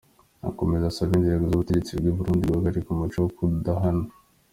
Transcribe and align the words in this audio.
Akomeza 0.49 0.85
asaba 0.87 1.11
inzego 1.17 1.43
z’ubutegetsi 1.49 1.91
bw’u 1.99 2.15
Burundi 2.17 2.43
guhagarika 2.49 2.89
umuco 2.91 3.17
wo 3.23 3.29
kudahana. 3.37 4.05